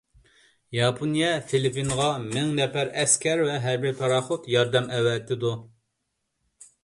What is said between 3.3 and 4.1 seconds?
ۋە ھەربىي